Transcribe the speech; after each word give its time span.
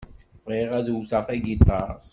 Bɣiɣ 0.45 0.69
ad 0.79 0.87
wteɣ 0.95 1.21
tagiṭart. 1.27 2.07